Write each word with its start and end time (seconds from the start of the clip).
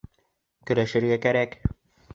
Көрәшергә 0.71 1.21
кәрәк! 1.27 1.57